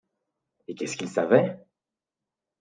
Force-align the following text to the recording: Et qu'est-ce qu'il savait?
Et 0.67 0.73
qu'est-ce 0.73 0.97
qu'il 0.97 1.07
savait? 1.09 1.59